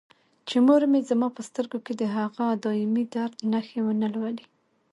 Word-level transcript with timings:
چې 0.47 0.57
مور 0.65 0.81
مې 0.91 1.01
زما 1.09 1.27
په 1.35 1.41
سترګو 1.49 1.79
کې 1.85 1.93
د 1.97 2.03
هغه 2.15 2.45
دایمي 2.63 3.03
درد 3.15 3.35
نښې 3.51 3.79
ونه 3.83 4.07
لولي. 4.15 4.45